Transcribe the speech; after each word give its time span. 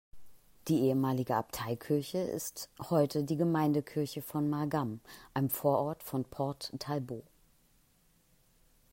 Die 0.67 0.79
ehemalige 0.87 1.35
Abteikirche 1.35 2.17
ist 2.17 2.69
heute 2.89 3.23
die 3.23 3.35
Gemeindekirche 3.37 4.23
von 4.23 4.49
"Margam", 4.49 4.99
einem 5.35 5.51
Vorort 5.51 6.01
von 6.01 6.25
Port 6.25 6.71
Talbot. 6.79 7.21